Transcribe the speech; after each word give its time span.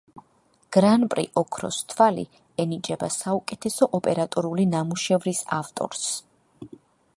გრან-პრი 0.77 1.25
„ოქროს 1.41 1.77
თვალი“ 1.93 2.23
ენიჭება 2.63 3.11
საუკეთესო 3.17 3.89
ოპერატორული 3.99 4.67
ნამუშევრის 4.73 5.45
ავტორს. 5.61 6.05